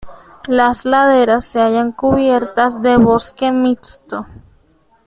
[0.47, 4.25] Las laderas se hayan cubiertas de bosque mixto.